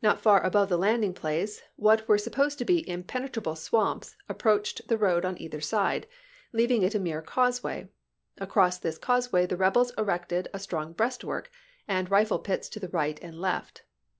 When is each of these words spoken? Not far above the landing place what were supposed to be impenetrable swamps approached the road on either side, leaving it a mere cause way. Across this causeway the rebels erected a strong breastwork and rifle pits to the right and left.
Not 0.00 0.20
far 0.20 0.40
above 0.44 0.68
the 0.68 0.76
landing 0.78 1.12
place 1.12 1.60
what 1.74 2.06
were 2.06 2.18
supposed 2.18 2.56
to 2.58 2.64
be 2.64 2.88
impenetrable 2.88 3.56
swamps 3.56 4.14
approached 4.28 4.86
the 4.86 4.96
road 4.96 5.24
on 5.24 5.36
either 5.42 5.60
side, 5.60 6.06
leaving 6.52 6.82
it 6.84 6.94
a 6.94 7.00
mere 7.00 7.20
cause 7.20 7.64
way. 7.64 7.88
Across 8.38 8.78
this 8.78 8.96
causeway 8.96 9.44
the 9.44 9.56
rebels 9.56 9.92
erected 9.98 10.46
a 10.54 10.60
strong 10.60 10.92
breastwork 10.92 11.50
and 11.88 12.08
rifle 12.12 12.38
pits 12.38 12.68
to 12.68 12.78
the 12.78 12.90
right 12.90 13.18
and 13.20 13.40
left. 13.40 13.82